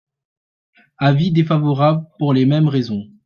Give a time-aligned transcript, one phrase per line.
[0.97, 3.05] Avis défavorable pour les mêmes raisons.